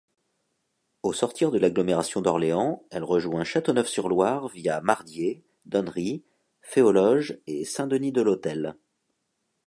[1.03, 6.23] Au sortir de l'agglomération d'Orléans, elle rejoint Châteauneuf-sur-Loire via Mardié, Donnery,
[6.63, 8.77] Fay-aux-Loges et Saint-Denis-de-l'Hôtel.